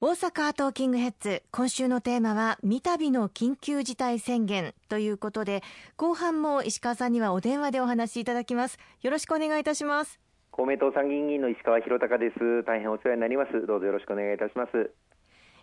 [0.00, 5.64] 大阪トーキングヘッズ今週のテーマは三度の緊急事態宣言ということで
[5.96, 8.78] 後半も石川さんにはお電話でお話しいただきます。
[9.02, 10.20] よろしくお願いいたします。
[10.52, 12.62] 公明党参議院議員の石川博隆です。
[12.64, 13.66] 大変お世話になります。
[13.66, 14.94] どうぞよろしくお願いいたします。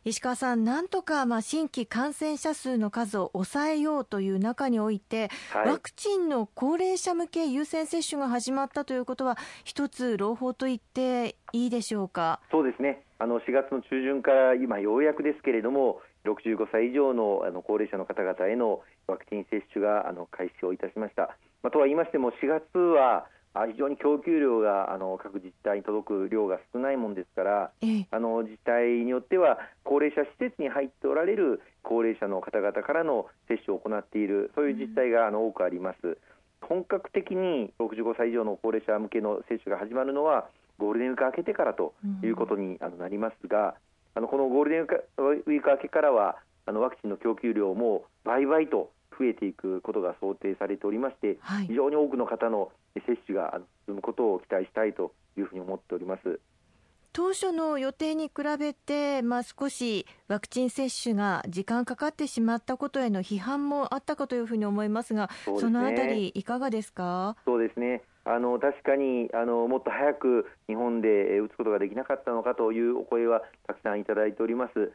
[0.08, 12.40] 石川さん、なんとかまあ新規感染者数の数を抑えようという中において、はい、ワクチンの高齢者向け優先接種が始まったということは、一つ朗報と言っていいでしょうか？
[12.52, 21.36] そうですねあの4月の中旬から今、ようやくですけれども、65歳以上のあの高齢者の方々へのワクチン接種があの開始をいたしました。
[21.64, 23.26] まあ、とは言いましても、4月は
[23.68, 27.72] 非常に供給量があの各自治体に届く量が少ないものですから、
[28.12, 36.18] あの自治体によっては高齢者施設に入っておられる高齢者の方々からの接種を行っているそういう自治体があの多くあります。
[36.62, 43.76] 本格的に65歳以上の高齢者向けの接種が始まるのはゴールデンウィーク明けてからということになりますが、
[44.16, 56.40] あのこのゴールデンウィーク明けからはあのワクチンの供給量も倍々と増えていくことが想定されておりまして、はい、非常に多くの方の接種が進むことを期待したいというふうに思っております。
[57.14, 67.38] 当初の予定に比べて、まあ、少しワクチン接種が時間かかってしまったことへの批判もあったかというふうに思いますが、そ、ね,、のあたり、いかがですか？
[67.46, 74.92] そうですねあの確かにあのもっと早く日本で打つことができなかったのかというお声はたくさんいただいております。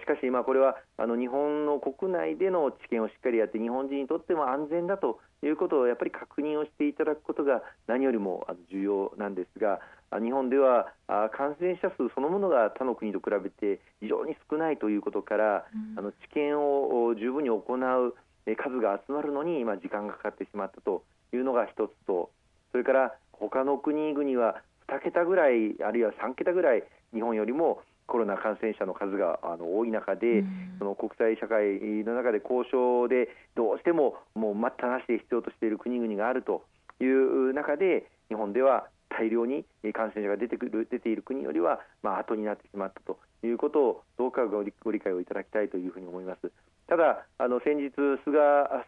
[0.00, 9.80] しかし、まあ、これはあの日本の国内での治験をしっかりやって日本人にとっても安全だということをやっぱり確認をしていただくことが何よりも重要なんですが
[10.18, 18.14] 日本では感染者数そのものが他の国と比べて非常に少ないということから、うん、あの治験を十分に行う
[18.56, 21.02] 数が集まるのに今時間がかかってしまったと
[21.34, 22.30] いうのが一つと
[22.76, 36.66] それから他の国々は2桁ぐらいあるいは3桁ぐらい日本よりもコロナ感染者の数があの多い中で、うん、その国際社会の中で交渉でどうしてももう待ったなしで必要としている国々があると
[37.00, 46.52] いう中で日本では大量に感染者が出てくる出ている国よりは、まあ後になってしまったということをどうかご理解をいただきたいというふうに思います。
[46.88, 47.90] ただあの先日、
[48.24, 48.38] 菅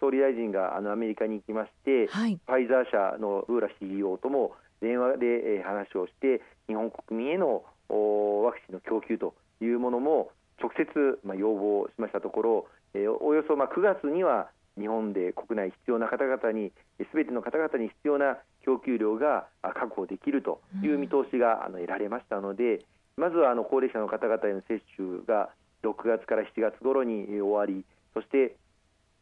[0.01, 10.31] 総理大臣があのアメリカに行きまして、はい、ファイザー社のウーラ CEO とも電話で話をして日本国民へのワクチンの供給というものも
[10.63, 14.49] 直接、まあ、要望しましたところ、えー、およそまあ9月には
[14.79, 16.73] 日本で国内必要な方々に
[17.11, 22.85] すべての方々に必要な供給量が確保できるという見通しがあの得られましたので、
[23.17, 25.51] まずはあの高齢者の方々への接種が
[25.83, 27.85] 6月から7月頃に終わり
[28.15, 28.57] そして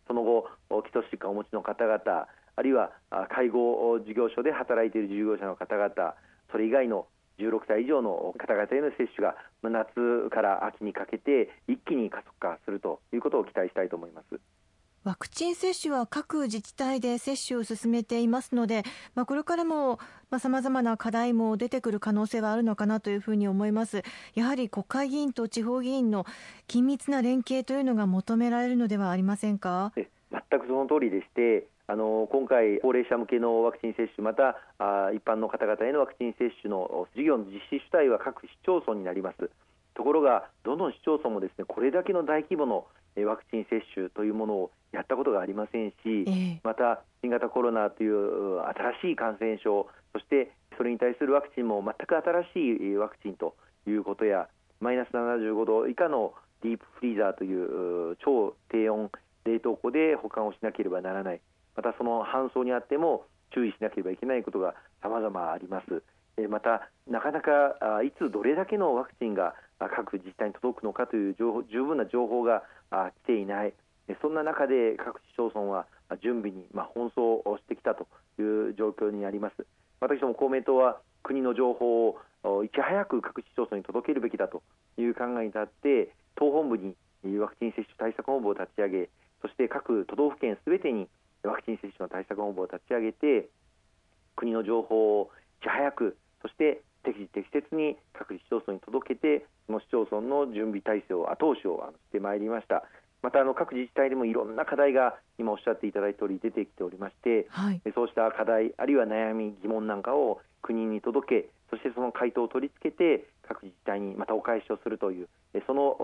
[0.06, 0.48] その後
[0.82, 2.92] 基礎疾患をお持ちの方々あるいは
[3.28, 6.14] 介護事業所で働いている従業者の方々
[6.50, 7.06] それ以外の
[7.38, 14.40] 16歳以上の方々への接種が夏から秋にかけて一気に加速化するということを期待したいと思います。
[15.06, 18.82] ワクチン接種は各自治体で接種を進めていますので、
[19.14, 20.00] まあ、これからも
[20.40, 24.02] さまざ、まな課題も出てくる可能性はあるのかなというふうに思います。
[24.34, 26.26] やはり国会議員と地方議員の
[26.66, 29.92] 緊密な連携というのが求められるのではありませんか？
[29.94, 30.02] 全
[30.58, 39.50] くその通りでして、あの今回、高齢者向けのワクチン接種、またあ一般の方々へのワクチン接種の事業の実施主体は各市町村になります。
[39.94, 42.88] ところが、どの市町村もですねこれだけの大規模の
[43.24, 48.60] ワクチン接種というものをやったことがありませんし、えー、また新型コロナという
[49.00, 53.54] 新しい感染症そしてそれに対するワクチンも全く新しいワクチンと
[53.86, 54.48] いうことや
[54.80, 59.10] マイナス75度以下のディープフリーザーという超低温
[59.44, 61.40] 冷凍庫で保管をしなければならない
[61.76, 63.24] またその搬送にあっても
[63.54, 66.02] 注意しなければいけないことがさまざまあります。
[66.48, 73.74] また、なかなかいつどれだけのワクチンが各自治体に届くのかという情報十分な情報が来ていない。
[74.20, 75.86] そんな中で各市町村は
[76.22, 78.06] 準備に奔走してきたと
[78.38, 79.66] いう状況にあります。
[80.00, 84.62] 私ども公明党は国の情報をいち早く各市町村に届けるべきだと
[84.98, 86.94] いう考えに立って党本部に
[87.38, 89.08] ワクチン接種対策本部を立ち上げ
[89.42, 91.08] そして各都道府県すべてに
[91.42, 93.48] ワクチン接種の対策本部を立ち上げて
[94.36, 95.30] 国の情報を
[95.60, 96.16] いち早く
[96.46, 102.84] そして適時適切に各市町村に届けてその市町村の準備体制を後押しをしてまいりました。
[103.22, 115.28] またあの各自治体でもいろんな課題が今おっしゃっていただいた通り出てきておりまして、はい、そうした課題あるいは悩み疑問なんかを国に届けそしてその回答を取り付けて各自治体にまたお返しをするという
[115.66, 115.96] その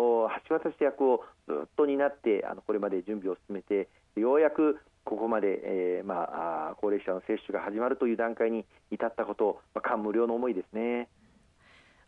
[0.49, 6.29] 橋渡し役をずっと担ってあのこれまで準備を進めてようやくここまで、えーま
[6.71, 11.09] あ、高齢者の接種が始まるという段階に至ったこと、まあ、感無量の思いですね。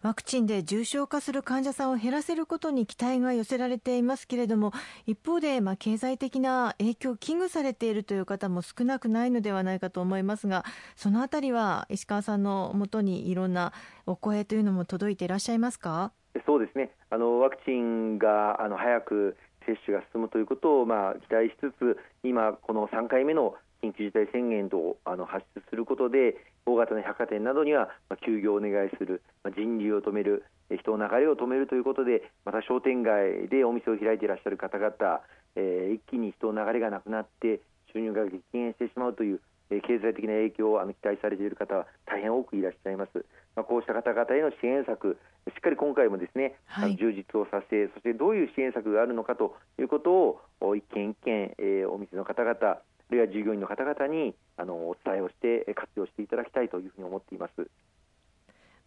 [0.02, 4.73] ワクチンで重症化する患者さんを減らせることに期待が寄せられていますけれども
[5.06, 10.62] 一方で、まあ、経済的な影響を危惧されているという方も少なくないのではないかと思いますが
[10.94, 13.73] そのあたりは石川さんのもとにいろんな
[14.05, 16.12] お声というのも届いていらっしゃいますか？
[16.44, 27.90] そうですねあのワクチンがあの早く接種が進むということを、まあ、期待しつつ今、この3回目の緊急事態宣言とあの発出することで大型の百貨店などには
[28.25, 29.22] 休業をお願いする、
[29.55, 35.20] 人流を止める、人の流れを止めるということでまた商店街でお店を開いていらっしゃる方々、
[35.56, 37.61] えー、一気に人の流れがなくなって
[37.93, 39.40] 収入が激減してしまうという、
[39.70, 43.25] え経済的な影響をあの期待されている方は大変多くいらっしゃいます。
[43.56, 52.80] まあ、こうした方々への支援策、しっかり今回もですね、はい、充実をさせ、そしてどういう支援策があるのかということを一件一件、えー、お店の方々
[53.10, 57.68] あるいは従業員の方々にあのお伝えをして活用していただきたいというふうに思っています。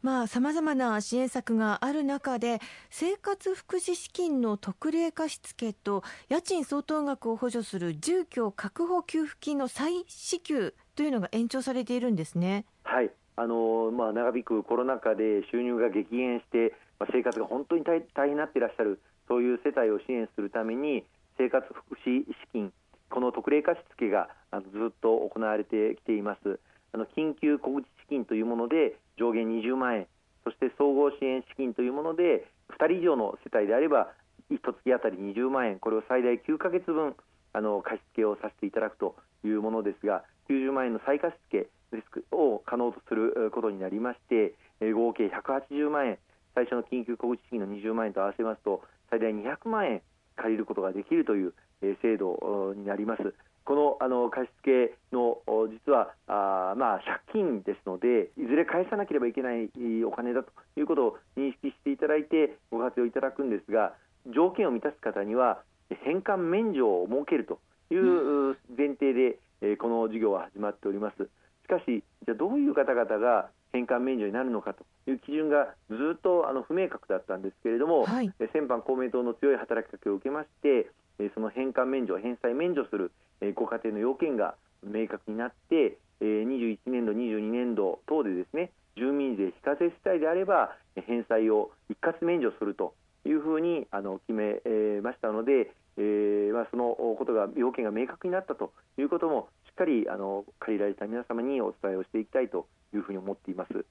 [0.04, 2.60] まあ、さまざまな支援策がある中で
[2.92, 12.66] 生活福祉資金の特例貸付と家賃相当額を補助する住居確保給付金の再支給というのが延長されているんですね。
[12.84, 21.06] はいあのまあ、長引くコロナ禍で収入が激減して、まあ、生活が本当に大変になっていらっしゃるそういう世帯を支援するために
[21.38, 22.74] 生活福祉資金
[23.12, 26.60] この特例貸付がずっと行われてきています。
[26.94, 30.08] あの緊急小口資金というもので上限20万円
[30.44, 32.48] そして総合支援資金というもので
[32.80, 34.08] 2人以上の世帯であれば
[34.50, 37.16] 1月当たり20万円これを最大9か月分
[37.54, 44.54] あの貸付をさせていただくというものですが90万円の再貸付リスクを可能とすることになりまして
[44.94, 46.18] 合計180万円
[46.56, 50.02] 最初の緊急小口資金の20万円と合わせますと最大200万円
[50.36, 51.54] 借りることができるという
[52.02, 53.34] 制度になります。
[53.64, 59.70] このあの貸付の実はあ、まあ、借金ですのでいずれ返さなければいけない
[60.06, 63.94] お金だということを認識していただいてご活用いただくんですが
[64.34, 65.60] 条件を満たす方には
[66.06, 67.60] 返還免除を設けると
[67.92, 71.30] いう前提で、えこの事業は始まっております。
[71.64, 80.90] しかし、じゃどういう方々が返還免除になるのかという基準がずっとあの不明確だったんですけれども、はい、先般公明党の強い働きかけを受けまして
[81.34, 83.12] その返還免除返済免除する
[83.56, 92.94] ご家庭の要件が明確になって21年度22年度等でですね住民税非課税世帯であれば返済を一括免除すると
[93.28, 94.62] いうふうにあの決め
[95.02, 103.86] ましたので、えーまあ、そのことが要件が明確になったということもしっかりあの借りられた皆様にお伝えをしていきたいというふうに思っています。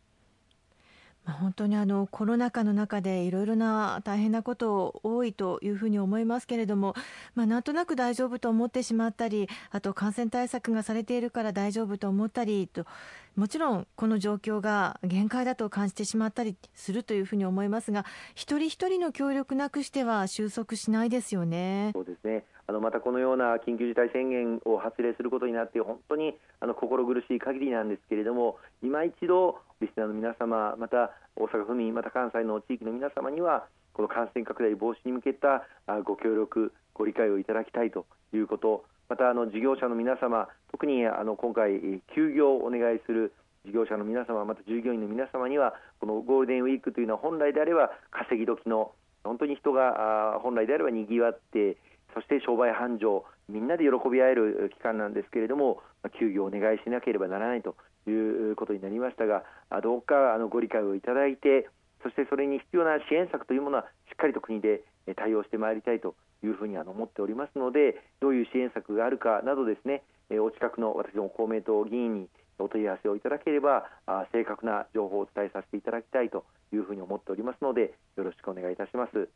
[1.32, 6.94] 本当にあのコロナ禍の中でいろいろな大変なこと多いというふうに思いますけれども、
[7.34, 12.86] まあ、なんとなく大丈夫と思ってしまったりあと感染対策がされているから大丈夫と思ったりと
[13.34, 21.90] もちろんこの状況が限界だと感じてしまったりするというふうに思いますが一人一人の協力なくしては収束しないですよね。
[21.92, 35.62] そうですねあのまたこのような緊急事態宣言を発令することになって本当にあの心苦しい限りなんですけれども今一度リスナーの皆様また大阪府民また関西の地域の皆様にはこの感染拡大防止に向けた
[36.04, 41.80] ご協力ご理解をいただきたいということまたあの事業者の皆様特にあの今回
[42.14, 43.32] 休業をお願いする
[43.64, 48.92] 事業者の皆様また従業員の皆様にはこのゴールデンウィークというのは本来であれば稼ぎ時の
[49.24, 51.76] 本当に人が本来であればにぎわって
[52.16, 55.82] そして商売繁盛みんなで喜び合える期間なんですけれども
[56.18, 57.76] 休業をお願いしなければならないと
[58.08, 58.10] い
[58.52, 59.44] うことになりましたが
[59.82, 61.68] どうかあのご理解をいただいて
[62.02, 64.80] そしてそれに必要な支援策というものはしっかりと国で
[65.14, 70.02] 対応してまいりたいというふうに思っておりますのでどういう支援策があるかなどですね
[70.40, 73.84] お近くの私ども公明党議員にお問い合わせをいただければ
[74.32, 79.28] 正確な情報をお伝えさせていただきたいというふうに思っておりますのでよろしくお願いいたします。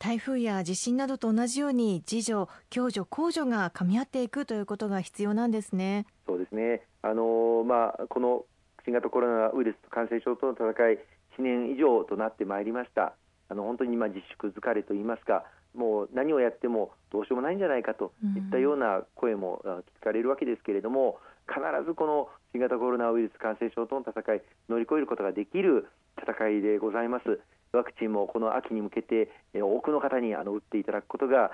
[0.00, 6.06] 台風や地震などと同じように自助、共助、公助が噛み合っていくということが必要なんですね。
[6.26, 6.80] そうですね。
[7.02, 8.46] あのまあこの
[8.86, 10.98] 新型コロナウイルス感染症との戦い
[11.38, 13.12] 1年以上となってまいりました。
[13.50, 19.60] あの本当に今自粛疲れといいますか、もう何をやってもどうしようもないんじゃないかといったような声も
[20.00, 27.38] 聞かれるわけですけれども、必ずこの新型コロナウイルス感染症との戦い乗り越えることができる戦いでございます。
[27.72, 31.52] ワクチンもこの秋に向けて多くの方にあの打っていただくことが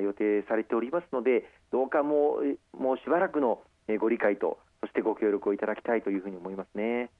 [0.00, 2.38] 予定されておりますのでどうかも
[2.76, 3.62] うもうしばらくの
[4.00, 7.10] ご理解とそしてご協力をいただきたいというふうに思いますね。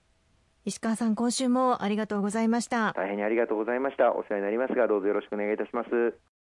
[0.64, 2.92] 石川さん今週もありがとうございました。
[2.94, 4.12] 大変にありがとうございました。
[4.12, 5.88] お世話になりますがどうぞよろしくお願いいたします